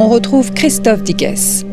[0.00, 1.66] On retrouve Christophe Dickès.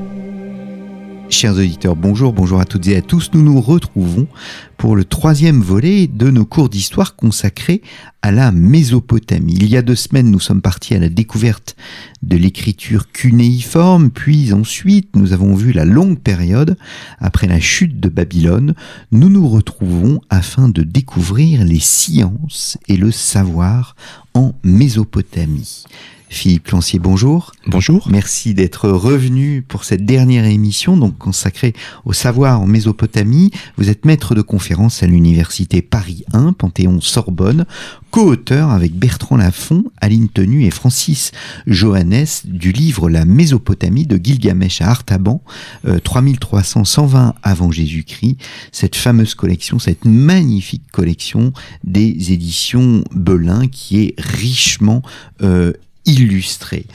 [1.29, 3.31] Chers auditeurs, bonjour, bonjour à toutes et à tous.
[3.33, 4.27] Nous nous retrouvons
[4.75, 7.81] pour le troisième volet de nos cours d'histoire consacrés
[8.21, 9.55] à la Mésopotamie.
[9.55, 11.77] Il y a deux semaines, nous sommes partis à la découverte
[12.21, 16.77] de l'écriture cunéiforme, puis ensuite nous avons vu la longue période
[17.19, 18.73] après la chute de Babylone.
[19.11, 23.95] Nous nous retrouvons afin de découvrir les sciences et le savoir
[24.33, 25.85] en Mésopotamie.
[26.29, 27.53] Philippe Lancier, bonjour.
[27.67, 28.07] Bonjour.
[28.11, 33.51] Merci d'être revenu pour cette dernière émission, donc consacrée au savoir en Mésopotamie.
[33.77, 37.65] Vous êtes maître de conférence à l'université Paris 1, Panthéon-Sorbonne,
[38.11, 41.31] co-auteur avec Bertrand Lafont, Aline Tenu et Francis
[41.65, 45.41] Johannes du livre La Mésopotamie de Gilgamesh à Artaban,
[45.85, 48.37] 3300-120 euh, avant Jésus-Christ.
[48.73, 51.53] Cette fameuse collection, cette magnifique collection
[51.85, 55.01] des éditions Belin qui est richement
[55.41, 55.71] euh,
[56.07, 56.85] illustré.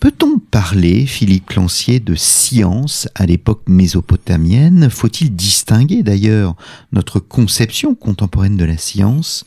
[0.00, 4.90] Peut-on parler, Philippe Clancier, de science à l'époque mésopotamienne?
[4.90, 6.54] Faut-il distinguer d'ailleurs
[6.92, 9.44] notre conception contemporaine de la science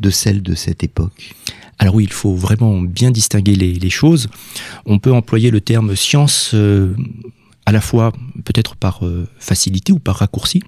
[0.00, 1.34] de celle de cette époque?
[1.78, 4.28] Alors oui, il faut vraiment bien distinguer les, choses.
[4.86, 6.96] On peut employer le terme science euh,
[7.66, 8.12] à la fois
[8.44, 10.62] peut-être par euh, facilité ou par raccourci,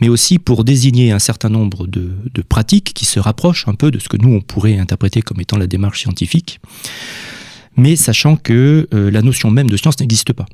[0.00, 2.12] mais aussi pour désigner un certain nombre de,
[2.48, 5.56] pratiques qui se rapprochent un peu de ce que nous, on pourrait interpréter comme étant
[5.56, 6.60] la démarche scientifique,
[7.76, 10.46] mais sachant que euh, la notion même de science n'existe pas.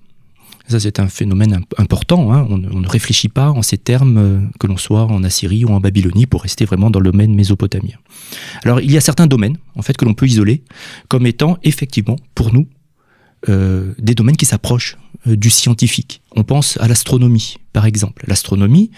[0.68, 2.33] Ça, c'est un phénomène important.
[2.33, 2.46] Hein.
[2.48, 5.80] On, ne réfléchit pas en ces termes, euh, que l'on soit en Assyrie ou en
[5.80, 7.96] Babylonie, pour rester vraiment dans le domaine mésopotamien.
[8.64, 10.62] Alors, il y a certains domaines, en fait, que l'on peut isoler
[11.08, 12.68] comme étant effectivement, pour nous,
[13.48, 14.96] des domaines qui s'approchent
[15.27, 16.23] euh, du scientifique.
[16.34, 18.24] On pense à l'astronomie, par exemple.
[18.27, 18.90] L'astronomie,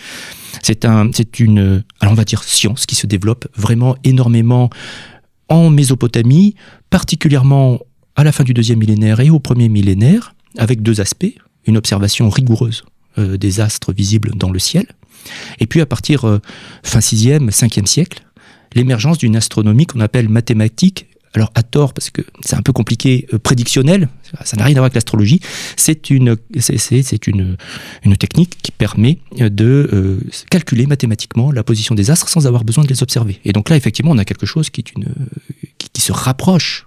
[0.62, 4.70] c'est un, c'est une, alors on va dire science qui se développe vraiment énormément
[5.48, 6.54] en Mésopotamie,
[6.90, 7.80] particulièrement
[8.14, 11.34] à la fin du deuxième millénaire et au premier millénaire, avec deux aspects
[11.66, 12.84] une observation rigoureuse
[13.18, 14.86] euh, des astres visibles dans le ciel,
[15.58, 16.38] et puis à partir euh,
[16.84, 18.22] fin 6e, 5e siècle,
[18.74, 23.26] l'émergence d'une astronomie qu'on appelle mathématique alors à tort parce que c'est un peu compliqué,
[23.32, 24.08] euh, prédictionnel,
[24.44, 25.40] ça n'a rien à voir avec l'astrologie,
[25.76, 26.36] c'est une,
[27.26, 27.56] une,
[28.04, 30.20] une technique qui permet euh, de euh,
[30.50, 33.40] calculer mathématiquement la position des astres sans avoir besoin de les observer.
[33.44, 35.14] Et donc là, effectivement, on a quelque chose qui, est une,
[35.92, 36.86] qui se rapproche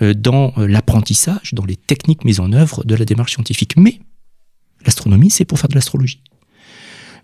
[0.00, 3.74] dans l'apprentissage, dans les techniques mises en œuvre de la démarche scientifique.
[3.76, 4.00] Mais
[4.84, 6.20] l'astronomie, c'est pour faire de l'astrologie.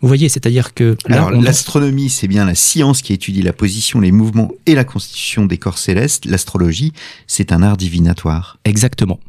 [0.03, 0.97] Vous voyez, c'est-à-dire que...
[1.07, 5.47] Alors l'astronomie, c'est bien la science qui étudie la position, les mouvements et la constitution
[5.47, 6.25] des corps célestes.
[6.25, 6.93] L'astrologie,
[7.29, 8.59] c'est un art divinatoire.
[8.65, 9.21] Exactement.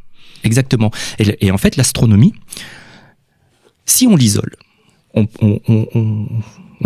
[0.43, 0.91] Exactement.
[1.19, 2.33] Et, en fait, l'astronomie,
[3.85, 4.55] si on l'isole,
[5.13, 5.27] on,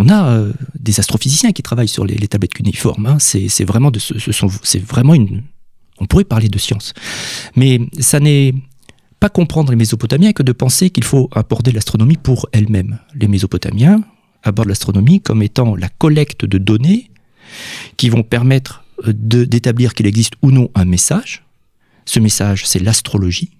[0.08, 3.06] a euh, des astrophysiciens qui travaillent sur les, tablettes cunéiformes.
[3.06, 3.16] Hein.
[3.18, 4.14] C'est vraiment de ce,
[4.62, 5.44] c'est vraiment une.
[5.98, 6.92] On pourrait parler de science,
[7.56, 8.54] mais ça n'est
[9.20, 12.98] pas comprendre les Mésopotamiens que de penser qu'il faut aborder l'astronomie pour elle-même.
[13.14, 14.02] Les Mésopotamiens
[14.42, 17.10] abordent l'astronomie comme étant la collecte de données
[17.96, 21.44] qui vont permettre euh, d'établir qu'il existe ou non un message.
[22.04, 23.50] Ce message, c'est l'astrologie.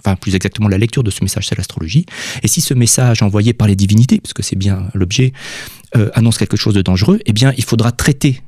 [0.00, 2.06] Enfin, plus exactement, la lecture de ce message, c'est l'astrologie.
[2.42, 5.32] Et si ce message envoyé par les divinités, puisque c'est bien l'objet,
[5.96, 8.42] euh, annonce quelque chose de dangereux, eh bien, il faudra traiter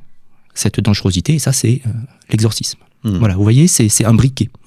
[0.53, 1.89] cette dangerosité, et ça, c'est euh,
[2.29, 2.79] l'exorcisme.
[3.03, 3.17] Mmh.
[3.17, 4.45] Voilà, vous voyez, c'est un briquet.
[4.45, 4.60] Hmm.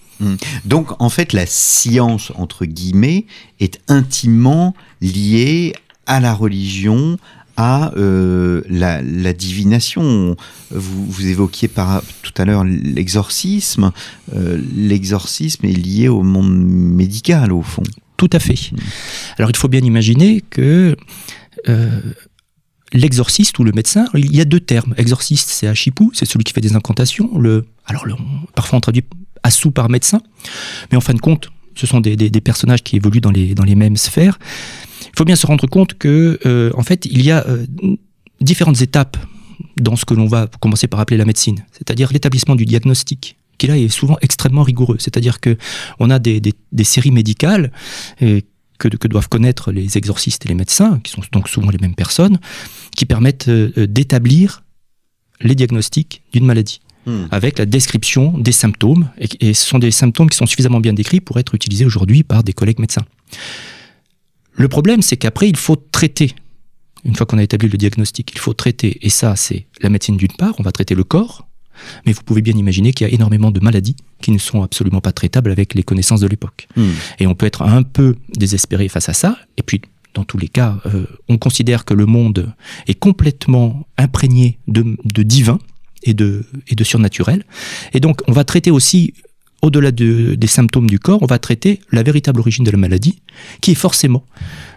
[0.64, 3.26] Donc en fait la science entre guillemets
[3.60, 5.74] est intimement liée
[6.06, 7.18] à la religion,
[7.56, 10.36] à euh, la, divination.
[10.70, 13.92] Vous, vous évoquiez par, tout à l'heure l'exorcisme.
[14.34, 17.82] Euh, l'exorcisme est lié au monde médical au fond.
[18.16, 18.72] Tout à fait.
[18.72, 18.76] Hmm.
[19.38, 20.96] Alors il faut bien imaginer que
[21.68, 22.00] euh,
[22.92, 24.94] l'exorciste ou le médecin, il y a deux termes.
[24.96, 27.38] Exorciste, c'est Achipou, c'est celui qui fait des incantations.
[27.38, 28.06] Le, alors
[28.54, 29.04] parfois on traduit
[29.50, 30.20] sous par médecin.
[30.90, 34.38] Mais en fin de compte, ce sont des, personnages qui évoluent dans les, mêmes sphères.
[35.02, 37.66] Il faut bien se rendre compte que, euh, en fait, il y a euh,
[38.40, 39.16] différentes étapes
[39.76, 43.68] dans ce que l'on va commencer par appeler la médecine, c'est-à-dire l'établissement du diagnostic qui
[43.68, 44.96] là est souvent extrêmement rigoureux.
[44.98, 45.56] C'est-à-dire que
[46.00, 46.42] on a des,
[46.82, 47.70] séries médicales
[48.22, 48.40] euh,
[48.78, 51.94] que, que, doivent connaître les exorcistes et les médecins, qui sont donc souvent les mêmes
[51.94, 52.40] personnes,
[52.96, 54.64] qui permettent d'établir
[55.40, 56.80] les diagnostics d'une maladie.
[57.06, 57.26] Hmm.
[57.30, 61.20] avec la description des symptômes, et, ce sont des symptômes qui sont suffisamment bien décrits
[61.20, 63.04] pour être utilisés aujourd'hui par des collègues médecins.
[64.52, 66.34] Le problème, c'est qu'après, il faut traiter.
[67.04, 68.98] Une fois qu'on a établi le diagnostic, il faut traiter.
[69.02, 71.46] Et ça, c'est la médecine d'une part, on va traiter le corps,
[72.06, 75.00] mais vous pouvez bien imaginer qu'il y a énormément de maladies qui ne sont absolument
[75.00, 76.68] pas traitables avec les connaissances de l'époque.
[76.76, 76.90] Hmm.
[77.18, 79.82] Et on peut être un peu désespéré face à ça, et puis
[80.14, 82.54] dans tous les cas, euh, on considère que le monde
[82.86, 85.58] est complètement imprégné de, divin
[86.04, 87.44] et de, et de surnaturel.
[87.92, 89.14] Et donc, on va traiter aussi,
[89.62, 93.20] au-delà des symptômes du corps, on va traiter la véritable origine de la maladie,
[93.60, 94.24] qui est forcément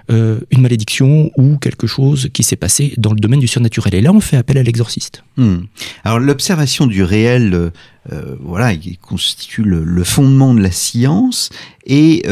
[0.09, 3.93] euh, une malédiction ou quelque chose qui s'est passé dans le domaine du surnaturel.
[3.93, 5.25] Et là, on fait appel à l'exorciste.
[5.35, 5.57] Hmm.
[6.05, 7.69] Alors, l'observation du réel, euh,
[8.13, 11.49] euh, voilà, il constitue le, fondement de la science,
[11.85, 12.23] et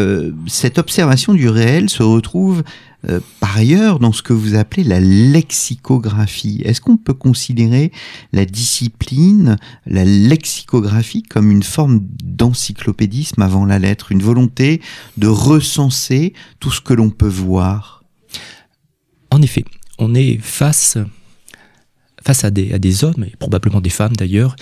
[0.48, 2.64] cette observation du réel se retrouve
[3.10, 7.92] euh, par ailleurs, dans ce que vous appelez la lexicographie, est-ce qu'on peut considérer
[8.34, 14.82] la discipline, la lexicographie, comme une forme d'encyclopédisme avant la lettre, une volonté
[15.18, 18.04] de recenser tout ce que l'on peut voir?
[19.32, 19.66] En effet,
[20.00, 20.98] on est face
[22.24, 24.56] face à des, hommes, et probablement des femmes d'ailleurs,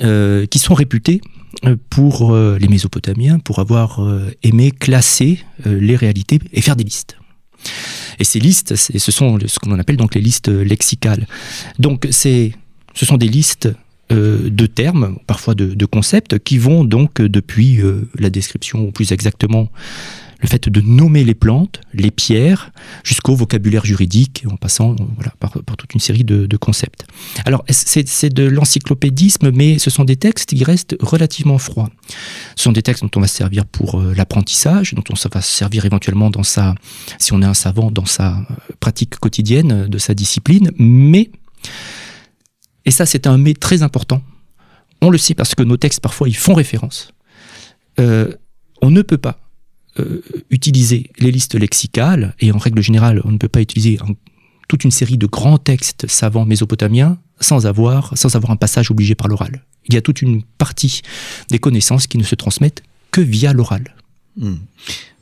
[0.00, 1.20] euh, qui sont réputés
[1.66, 4.00] euh, pour les Mésopotamiens, pour avoir
[4.42, 7.18] aimé classer les réalités et faire des listes.
[8.18, 11.26] Et ces listes, ce sont ce qu'on appelle donc les listes lexicales.
[11.78, 12.50] Donc ce
[12.94, 13.68] sont des listes
[14.12, 19.12] euh, de termes, parfois de, concepts, qui vont donc depuis euh, la description, ou plus
[19.12, 19.70] exactement
[20.42, 22.72] le fait de nommer les plantes, les pierres,
[23.04, 27.06] jusqu'au vocabulaire juridique, en passant voilà, par, toute une série de, concepts.
[27.46, 31.88] Alors, c'est de l'encyclopédisme, mais ce sont des textes qui restent relativement froids.
[32.56, 35.40] Ce sont des textes dont on va se servir pour euh, l'apprentissage, dont on va
[35.40, 36.74] se servir éventuellement dans sa,
[37.18, 38.42] si on est un savant, dans sa euh,
[38.80, 41.30] pratique quotidienne de sa discipline, mais,
[42.84, 44.22] et ça c'est un mais très important,
[45.00, 47.12] on le sait parce que nos textes parfois ils font référence,
[48.00, 48.34] euh,
[48.80, 49.38] on ne peut pas
[49.98, 53.98] euh, utiliser les listes lexicales, et en règle générale, on ne peut pas utiliser
[54.68, 59.14] toute une série de grands textes savants mésopotamiens sans avoir, sans avoir un passage obligé
[59.14, 59.64] par l'oral.
[59.86, 61.02] Il y a toute une partie
[61.50, 63.94] des connaissances qui ne se transmettent que via l'oral.
[64.36, 64.54] Hmm.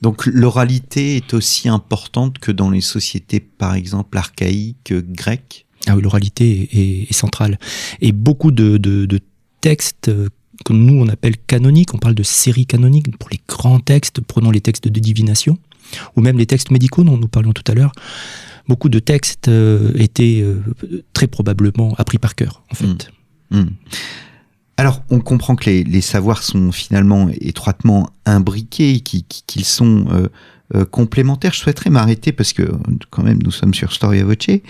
[0.02, 5.66] Donc l'oralité est aussi importante que dans les sociétés, par exemple, archaïques, grecques?
[5.86, 6.68] Ah oui, l'oralité
[7.08, 7.58] est, centrale.
[8.00, 9.20] Et beaucoup de, de, de
[9.60, 10.10] textes
[10.64, 14.50] que nous on appelle canoniques, on parle de séries canoniques pour les grands textes, prenons
[14.50, 15.58] les textes de divination,
[16.16, 17.92] ou même les textes médicaux dont nous parlions tout à l'heure.
[18.68, 20.62] Beaucoup de textes euh, étaient euh,
[21.12, 23.10] très probablement appris par cœur, en fait.
[23.50, 23.60] Mmh.
[23.60, 23.70] Mmh.
[24.76, 30.28] Alors, on comprend que les, savoirs sont finalement étroitement imbriqués, qu'ils sont euh,
[30.76, 31.52] euh, complémentaire.
[31.52, 32.62] Je souhaiterais m'arrêter parce que
[33.10, 34.60] quand même nous sommes sur Storia Voce.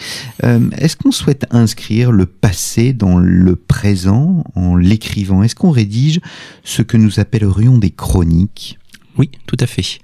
[0.44, 5.42] Euh, est-ce qu'on souhaite inscrire le passé dans le présent en l'écrivant?
[5.42, 6.20] Est-ce qu'on rédige
[6.64, 8.78] ce que nous appellerions des chroniques?
[9.18, 9.98] Oui, tout à fait.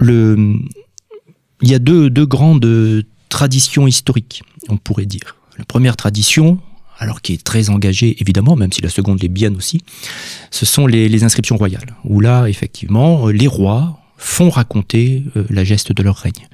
[0.00, 0.58] Il
[1.62, 5.36] y a deux, deux grandes traditions historiques, on pourrait dire.
[5.58, 6.58] La première tradition,
[6.98, 9.80] alors qui est très engagée évidemment, même si la seconde l'est bien aussi,
[10.50, 15.64] ce sont les, les inscriptions royales, où là, effectivement, les rois font raconter euh, la
[15.64, 16.48] geste de leur règne.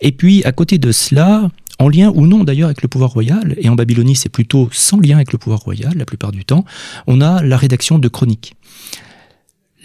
[0.00, 3.54] Et puis, à côté de cela, en lien ou non d'ailleurs avec le pouvoir royal,
[3.58, 6.64] et en Babylonie c'est plutôt sans lien avec le pouvoir royal la plupart du temps,
[7.06, 8.54] on a la rédaction de chroniques.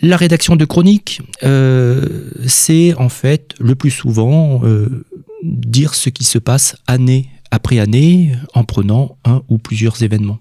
[0.01, 5.06] La rédaction de chroniques, euh, c'est en fait le plus souvent euh,
[5.44, 10.39] dire ce qui se passe année après année en prenant un ou plusieurs événements.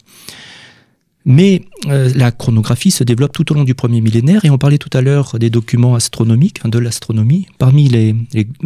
[1.24, 4.78] Mais euh, la chronographie se développe tout au long du premier millénaire et on parlait
[4.78, 7.46] tout à l'heure des documents astronomiques, de l'astronomie.
[7.58, 8.16] Parmi les,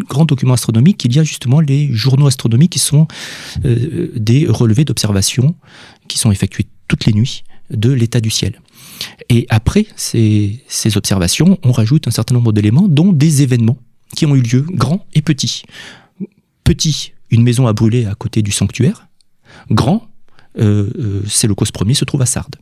[0.08, 3.06] grands documents astronomiques, il y a justement les journaux astronomiques qui sont
[3.64, 5.54] euh, des relevés d'observation
[6.08, 8.60] qui sont effectués toutes les nuits de l'état du ciel.
[9.28, 13.78] Et après ces, ces observations, on rajoute un certain nombre d'éléments, dont des événements
[14.14, 15.64] qui ont eu lieu, grands et petits.
[16.64, 19.08] Petit, une maison a brûlé à côté du sanctuaire.
[19.70, 20.08] Grand,
[20.56, 22.56] c'est le cause premier se trouve à Sardes.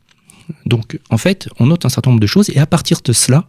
[0.67, 3.49] Donc, en fait, on note un certain nombre de choses et à partir de cela,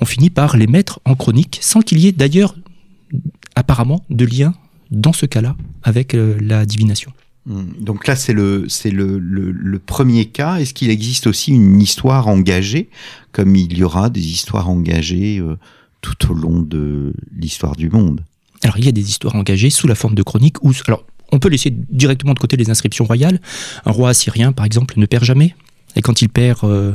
[0.00, 2.54] on finit par les mettre en chronique sans qu'il y ait d'ailleurs,
[3.54, 4.54] apparemment, de lien
[4.90, 7.12] dans ce cas-là avec euh, la divination.
[7.46, 7.64] Hmm.
[7.80, 10.56] Donc là, c'est le, c'est le, le, premier cas.
[10.56, 12.88] Est-ce qu'il existe aussi une histoire engagée,
[13.32, 15.42] comme il y aura des histoires engagées
[16.02, 18.22] tout au long de l'histoire du monde?
[18.62, 20.62] Alors, il y a des histoires engagées sous la forme de chroniques.
[20.62, 23.40] Ou, alors, on peut laisser directement de côté les inscriptions royales.
[23.84, 25.54] Un roi assyrien, par exemple, ne perd jamais.
[25.96, 26.92] Et quand il perd euh,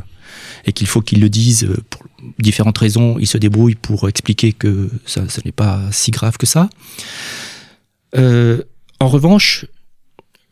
[0.65, 2.03] et qu'il faut qu'il le dise euh, pour
[2.39, 6.69] différentes raisons, il se débrouille pour expliquer que ça, n'est pas si grave que ça.
[8.15, 8.61] Euh,
[8.99, 9.65] en revanche,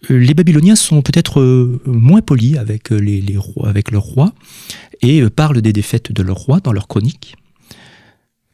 [0.10, 1.42] les Babyloniens sont peut-être
[1.86, 4.34] moins polis avec, les, rois, avec leurs rois
[5.02, 7.36] et parlent des défaites de leurs rois dans leurs chroniques.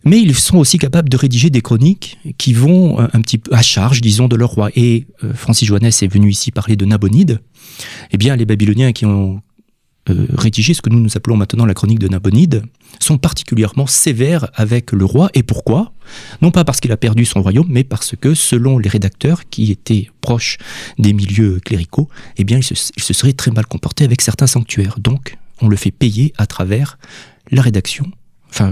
[0.03, 3.61] Mais ils sont aussi capables de rédiger des chroniques qui vont un petit peu à
[3.61, 4.69] charge, disons, de leur roi.
[4.75, 7.39] Et Francis Joannes est venu ici parler de Nabonide.
[8.11, 9.41] Eh bien, les Babyloniens qui ont
[10.09, 12.63] euh, rédiger ce que nous nous appelons maintenant la chronique de Nabonide,
[12.99, 15.29] sont particulièrement sévères avec le roi.
[15.35, 15.93] Et pourquoi?
[16.41, 19.71] Non pas parce qu'il a perdu son royaume, mais parce que, selon les rédacteurs qui
[19.71, 20.57] étaient proches
[20.97, 24.47] des milieux cléricaux, eh bien, il se, il se serait très mal comporté avec certains
[24.47, 24.95] sanctuaires.
[24.99, 26.97] Donc, on le fait payer à travers
[27.51, 28.11] la rédaction,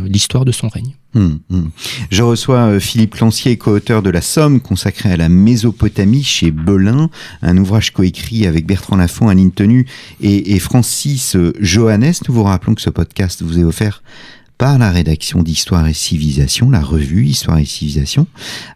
[0.06, 0.96] l'histoire de son règne.
[1.16, 1.72] Hum, hum.
[2.12, 7.10] Je reçois euh, Philippe Lancier, co-auteur de La Somme, consacré à la Mésopotamie chez Belin,
[7.42, 9.88] un ouvrage coécrit avec Bertrand Lafont, Aline Tenu
[10.22, 12.14] et, et Francis euh, Johannes.
[12.28, 14.04] Nous vous rappelons que ce podcast vous est offert
[14.60, 18.28] par la rédaction d'Histoire et Civilisation, la revue Histoire et Civilisation.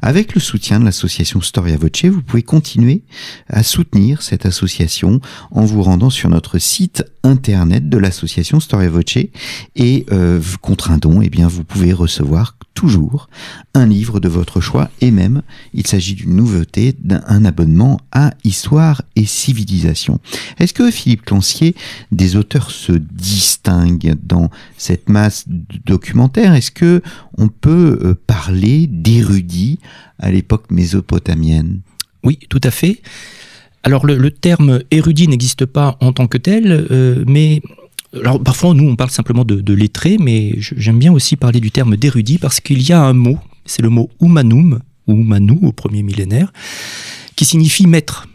[0.02, 3.04] Avec le soutien de l'association Storia Voce, vous pouvez continuer
[3.50, 5.20] à soutenir cette association
[5.52, 9.18] en vous rendant sur notre site internet de l'association Storia Voce
[9.76, 13.30] et euh, contre un don, eh bien, vous pouvez recevoir toujours
[13.74, 15.42] un livre de votre choix et même
[15.74, 20.20] il s'agit d'une nouveauté d'un abonnement à Histoire et Civilisation.
[20.60, 21.76] Est-ce que Philippe Clancier,
[22.12, 27.02] des auteurs se distinguent dans cette masse de documentaires Est-ce que
[27.38, 29.80] on peut euh, parler d'érudits
[30.20, 31.82] à l'époque mésopotamienne?
[32.24, 33.02] Oui, tout à fait.
[33.84, 37.62] Alors le, terme érudit n'existe pas en tant que tel, euh, mais
[38.46, 42.38] parfois nous on parle simplement de, lettré, mais j'aime bien aussi parler du terme d'érudit
[42.38, 46.54] parce qu'il y a un mot, c'est le mot humanum, ou humanou au premier millénaire,
[47.36, 48.28] qui signifie maître.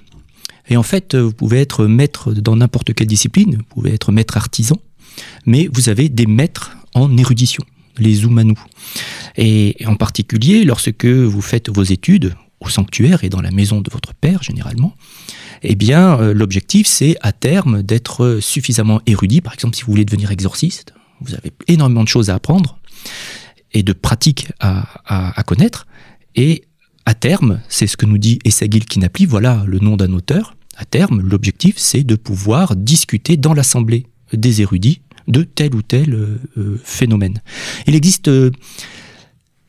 [0.68, 4.37] Et en fait, vous pouvez être maître dans n'importe quelle discipline, vous pouvez être maître
[4.37, 4.76] artisan,
[5.47, 7.64] mais vous avez des maîtres en érudition,
[7.99, 8.59] les humanous.
[9.37, 13.90] Et en particulier, lorsque vous faites vos études au sanctuaire et dans la maison de
[13.90, 14.95] votre père, généralement,
[15.62, 19.40] eh bien, euh, l'objectif, c'est à terme d'être suffisamment érudit.
[19.40, 22.78] Par exemple, si vous voulez devenir exorciste, vous avez énormément de choses à apprendre
[23.73, 25.87] et de pratiques à, connaître.
[26.37, 26.64] Et
[27.07, 30.55] à terme, c'est ce que nous dit Essagil Kinapli, voilà le nom d'un auteur.
[30.76, 36.15] À terme, l'objectif, c'est de pouvoir discuter dans l'assemblée des érudits de tel ou tel
[36.15, 37.41] euh, euh, phénomène.
[37.87, 38.51] Il existe euh,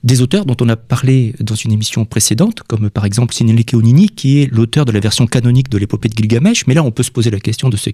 [0.04, 4.08] des auteurs dont on a parlé dans une émission précédente, comme par exemple Sinelike Onini,
[4.08, 7.04] qui est l'auteur de la version canonique de l'épopée de Gilgamesh, mais là on peut
[7.04, 7.90] se poser la question de ce,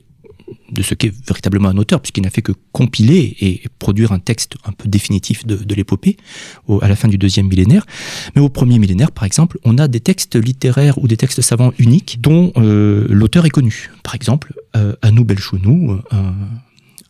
[0.93, 4.87] qu'est véritablement un auteur, puisqu'il n'a fait que compiler et produire un texte un peu
[4.87, 6.17] définitif de, l'épopée
[6.81, 7.87] à la fin du deuxième millénaire.
[8.35, 11.73] Mais au premier millénaire, par exemple, on a des textes littéraires ou des textes savants
[11.79, 13.89] uniques dont l'auteur est connu.
[14.03, 16.33] Par exemple, euh, Anou Belchounou, un,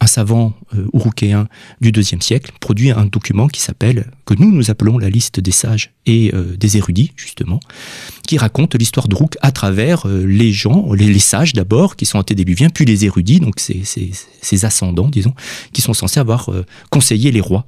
[0.06, 1.48] un savant euh, urukéen
[1.82, 5.52] du deuxième siècle produit un document qui s'appelle, que nous nous appelons la liste des
[5.52, 7.60] sages et euh, des érudits, justement,
[8.28, 12.70] qui raconte l'histoire d'Uruk à travers euh, les gens, les, sages d'abord, qui sont antédiluviens,
[12.70, 15.34] puis les érudits, donc ces, ascendants, disons,
[15.74, 16.52] qui sont censés avoir
[16.92, 17.66] conseillé les rois.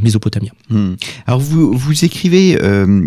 [0.00, 0.52] mésopotamiens.
[0.68, 0.94] Hmm.
[1.26, 2.58] Alors vous, vous écrivez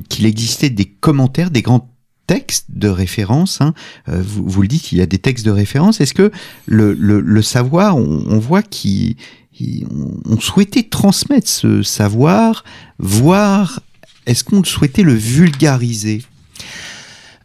[0.10, 1.95] qu'il existait des commentaires, des grands
[2.28, 3.62] textes de référence.
[3.62, 3.74] Hein.
[4.10, 6.02] Euh, vous, le dites, il y a des textes de référence.
[6.02, 6.32] Est-ce que
[6.66, 9.16] le, savoir, on, voit qu'il
[9.60, 12.64] on souhaitait transmettre ce savoir,
[13.00, 13.82] voire
[14.26, 16.24] est-ce qu'on souhaitait le vulgariser?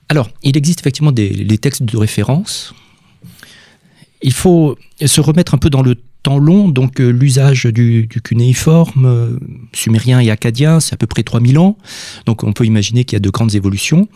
[0.08, 2.74] Alors, il existe effectivement des, des textes de référence.
[4.22, 8.20] Il faut se remettre un peu dans le temps long, donc euh, l'usage du, du,
[8.20, 9.38] cunéiforme, euh,
[9.72, 11.78] sumérien et acadien, c'est à peu près 3000 ans.
[12.26, 14.08] Donc on peut imaginer qu'il y a de grandes évolutions.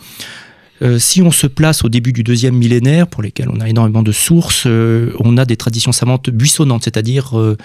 [0.83, 4.03] Euh, si on se place au début du deuxième millénaire, pour lesquels on a énormément
[4.03, 7.57] de sources, euh, on a des traditions savantes buissonnantes, c'est-à-dire euh,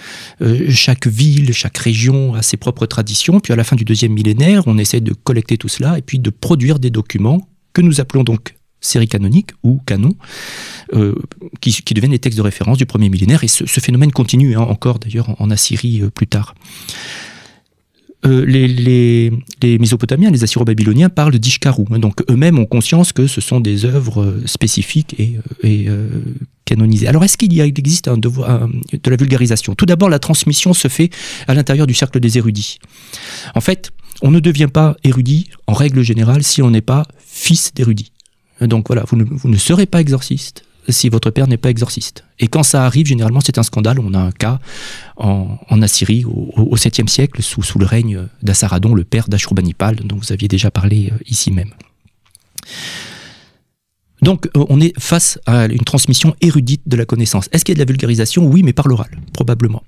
[0.68, 3.40] chaque ville, chaque région a ses propres traditions.
[3.40, 6.18] Puis à la fin du deuxième millénaire, on essaie de collecter tout cela et puis
[6.18, 10.16] de produire des documents que nous appelons donc séries canoniques ou canons,
[11.60, 13.44] qui, deviennent les textes de référence du premier millénaire.
[13.44, 16.54] Et ce, phénomène continue hein, encore d'ailleurs en, Assyrie plus tard.
[18.26, 21.84] Euh, les, Mésopotamiens, les Assyro-Babyloniens parlent d'Ishkaru.
[21.98, 25.88] Donc eux-mêmes ont conscience que ce sont des œuvres euh, spécifiques et, euh, et
[26.66, 27.08] canonisées.
[27.08, 29.74] Alors est-ce qu'il existe un devoir de la vulgarisation?
[29.74, 31.10] Tout d'abord, la transmission se fait
[31.48, 32.78] à l'intérieur du cercle des érudits.
[33.54, 33.90] En fait,
[34.22, 38.12] on ne devient pas érudit en règle générale si on n'est pas fils d'érudit.
[38.60, 42.24] Donc voilà, vous ne serez pas exorciste si votre père n'est pas exorciste.
[42.38, 43.98] Et quand ça arrive, généralement, c'est un scandale.
[44.00, 44.58] On a un cas
[45.16, 50.32] en, Assyrie au, 7e siècle, sous, sous le règne d'Assaradon, le père d'Ashurbanipal, dont vous
[50.32, 51.70] aviez déjà parlé euh, ici même.
[54.22, 57.48] Donc euh, on est face à une transmission érudite de la connaissance.
[57.52, 58.46] Est-ce qu'il y a de la vulgarisation?
[58.46, 59.82] Oui, mais par l'oral, probablement.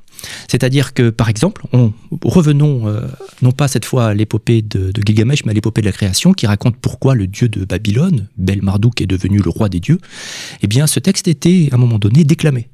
[0.49, 3.01] C'est-à-dire que, par exemple, on, revenons euh,
[3.43, 6.47] non pas cette fois à l'épopée de, Gilgamesh, mais à l'épopée de la création, qui
[6.47, 9.99] raconte pourquoi le dieu de Babylone, Bel Marduk, est devenu le roi des dieux.
[10.63, 12.69] Eh bien, ce texte était, à un moment donné, déclamé.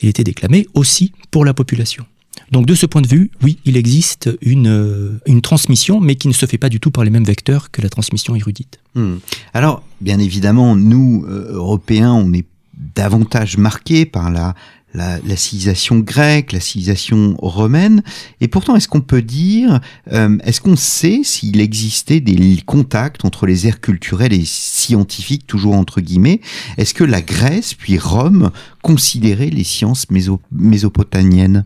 [0.00, 2.04] Il était déclamé aussi pour la population.
[2.50, 6.28] Donc de ce point de vue, oui, il existe une, euh, une transmission, mais qui
[6.28, 8.78] ne se fait pas du tout par les mêmes vecteurs que la transmission érudite.
[8.94, 9.16] Hmm.
[9.52, 12.46] Alors, bien évidemment, nous, euh, Européens, on est
[12.94, 14.54] davantage marqués par la,
[14.96, 18.02] la, civilisation grecque, la civilisation romaine.
[18.40, 19.80] Et pourtant, est-ce qu'on peut dire,
[20.12, 25.74] euh, est-ce qu'on sait s'il existait des contacts entre les aires culturelles et scientifiques, toujours
[25.74, 26.40] entre guillemets?
[26.78, 28.50] Est-ce que la Grèce, puis Rome,
[28.82, 30.06] considéraient les sciences
[30.50, 31.64] mésopotamiennes?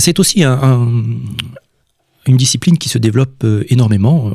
[0.00, 0.44] C'est aussi
[2.26, 4.32] une discipline qui se développe euh, énormément.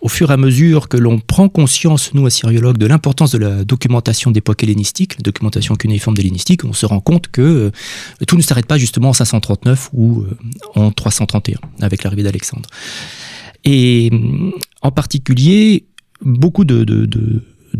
[0.00, 3.64] au fur et à mesure que l'on prend conscience, nous, assyriologues, de l'importance de la
[3.64, 7.70] documentation d'époque hellénistique, la documentation cunéiforme hellénistique, on se rend compte que euh,
[8.26, 10.36] tout ne s'arrête pas justement en 539 ou euh,
[10.74, 12.68] en 331, avec l'arrivée d'Alexandre.
[13.64, 14.10] Et
[14.80, 15.86] en particulier,
[16.20, 16.82] beaucoup de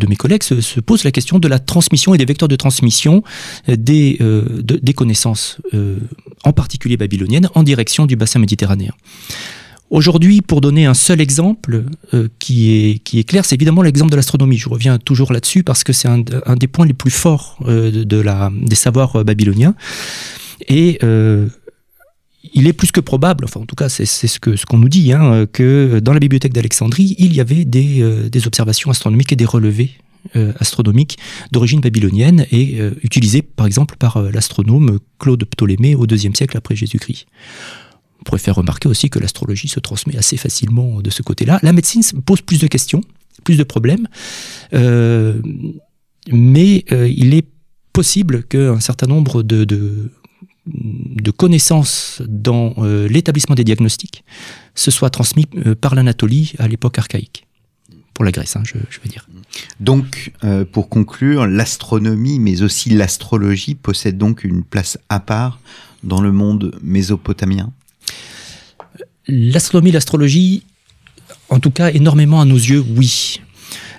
[0.09, 3.23] mes collègues se, pose la question de la transmission et des vecteurs de transmission
[3.69, 5.99] euh, des, euh, des connaissances, euh,
[6.45, 8.93] en particulier babyloniennes, en direction du bassin méditerranéen.
[9.91, 11.85] Aujourd'hui, pour donner un seul exemple
[12.39, 14.57] qui, est, qui est clair, c'est évidemment l'exemple de l'astronomie.
[14.57, 16.23] Je reviens toujours là-dessus parce que c'est un,
[16.57, 19.75] des points les plus forts de, la, des savoirs babyloniens.
[20.67, 20.99] Et
[22.55, 24.89] il est plus que probable, enfin en tout cas c'est ce qu'on ce qu'on nous
[24.89, 29.33] dit, hein, que dans la bibliothèque d'Alexandrie, il y avait des, euh, des, observations astronomiques
[29.33, 29.93] et des relevés
[30.37, 31.19] euh, astronomiques
[31.51, 36.77] d'origine babylonienne et euh, utilisés par exemple par l'astronome Claude Ptolémée au IIe siècle après
[36.77, 37.27] Jésus-Christ.
[38.21, 41.59] On pourrait faire remarquer aussi que l'astrologie se transmet assez facilement de ce côté-là.
[41.63, 43.01] La médecine pose plus de questions,
[43.43, 44.07] plus de problèmes,
[46.31, 47.47] mais il est
[47.93, 50.13] possible qu'un certain nombre de, de
[50.67, 54.25] de connaissances dans euh, l'établissement des diagnostics
[54.75, 57.47] se soit transmis euh, par l'Anatolie à l'époque archaïque.
[58.15, 59.27] Pour la Grèce, hein, je, veux dire.
[59.81, 65.61] Donc, euh, pour conclure, l'astronomie, mais aussi l'astrologie, possèdent donc une place à part
[66.05, 67.73] dans le monde mésopotamien?
[69.27, 70.63] L'astronomie, l'astrologie,
[71.49, 73.41] en tout cas, énormément à nos yeux, oui.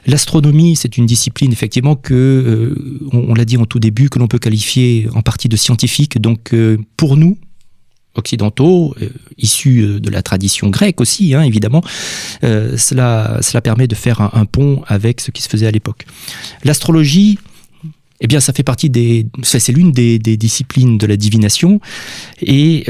[0.06, 4.28] L'astronomie, c'est une discipline effectivement que, euh, on, l'a dit en tout début, que l'on
[4.28, 6.20] peut qualifier en partie de scientifique.
[6.20, 7.38] Donc euh, pour nous,
[8.16, 11.82] occidentaux, euh, issus de la tradition grecque aussi, hein, évidemment,
[12.42, 16.06] cela, permet de faire un, pont avec ce qui se faisait à l'époque.
[16.64, 17.40] L'astrologie,
[18.20, 21.80] eh bien, ça fait partie des, c'est l'une des, des, disciplines de la divination
[22.42, 22.86] et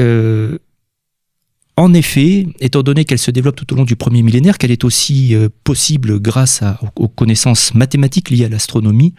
[1.76, 4.84] en effet, étant donné qu'elle se développe tout au long du premier millénaire, qu'elle est
[4.84, 6.64] aussi euh, possible grâce
[6.96, 9.16] aux, connaissances mathématiques liées à l'astronomie,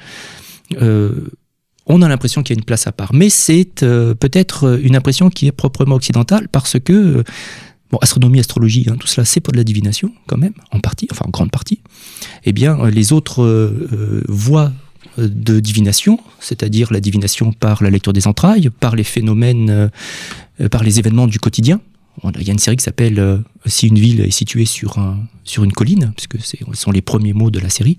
[0.81, 1.31] euh,
[1.87, 3.13] on a l'impression qu'il y a une place à part.
[3.13, 7.25] Mais c'est euh, peut-être une impression qui est proprement occidentale parce que,
[7.91, 11.09] bon, astronomie, astrologie, hein, tout cela, c'est pas de la divination quand même, en partie,
[11.11, 11.81] enfin en grande partie.
[12.45, 13.75] Eh bien, les autres
[14.29, 14.73] voies
[15.19, 19.91] de divination, c'est-à-dire la divination par la lecture des entrailles, par les phénomènes,
[20.71, 21.81] par les événements du quotidien,
[22.23, 25.27] il y a une série qui s'appelle euh, Si une ville est située sur, un,
[25.45, 27.97] sur une colline, puisque ce sont les premiers mots de la série.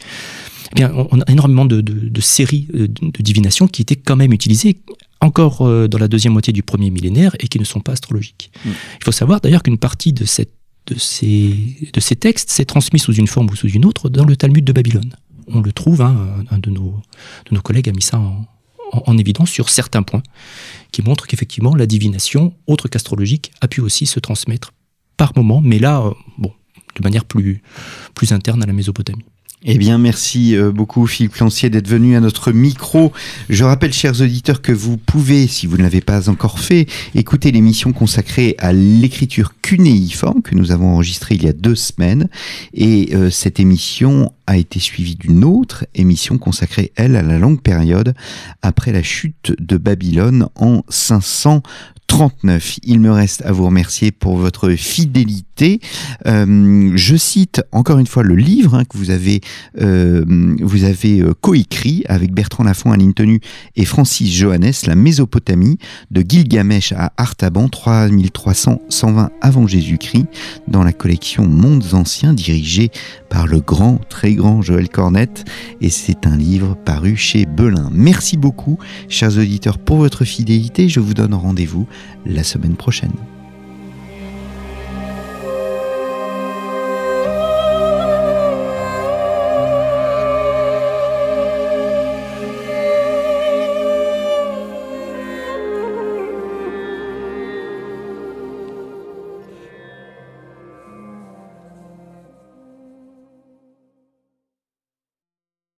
[0.72, 4.34] Eh bien, on a énormément de, de, séries euh, de, divination qui étaient quand même
[4.34, 4.78] utilisées
[5.22, 8.52] encore euh, dans la deuxième moitié du premier millénaire et qui ne sont pas astrologiques.
[8.66, 8.70] Mm.
[9.00, 10.54] Il faut savoir d'ailleurs qu'une partie de, cette,
[10.88, 14.26] de, ces, de ces textes s'est transmise sous une forme ou sous une autre dans
[14.26, 15.14] le Talmud de Babylone.
[15.48, 17.00] On le trouve, hein, un de nos,
[17.50, 18.48] de nos collègues a mis ça en,
[18.92, 20.24] en, évidence sur certains points
[20.92, 24.74] qui montrent qu'effectivement la divination, autre qu'astrologique, a pu aussi se transmettre
[25.18, 26.54] par moment, mais là, euh, bon,
[26.96, 27.62] de manière plus,
[28.14, 29.26] plus interne à la Mésopotamie.
[29.68, 33.12] Eh bien, merci euh, beaucoup Philippe Clancier d'être venu à notre micro.
[33.50, 37.52] Je rappelle, chers auditeurs, que vous pouvez, si vous ne l'avez pas encore fait, écouter
[37.52, 42.30] l'émission consacrée à l'écriture cunéiforme que nous avons enregistrée il y a deux semaines.
[42.76, 47.62] Et euh, cette émission a été suivie d'une autre émission consacrée, elle, à la longue
[47.62, 48.14] période
[48.62, 51.64] après la chute de Babylone en 500
[52.08, 52.80] 39.
[52.84, 55.46] Il me reste à vous remercier pour votre fidélité.
[55.62, 59.42] Euh, je cite encore une fois le livre hein, que vous avez,
[59.80, 63.40] euh, euh, coécrit avec Bertrand Lafont, Aline Tenu
[63.76, 65.78] et Francis Johannes, La Mésopotamie
[66.12, 70.26] de Gilgamesh à Artaban, 3300-120 avant Jésus-Christ,
[70.68, 72.92] dans la collection Mondes Anciens dirigée
[73.30, 75.46] par le grand, très grand Joël Cornette.
[75.82, 77.90] Et c'est un livre paru chez Belin.
[77.94, 78.78] Merci beaucoup,
[79.10, 80.90] chers auditeurs, pour votre fidélité.
[80.90, 81.88] Je vous donne rendez-vous
[82.26, 83.14] la semaine prochaine.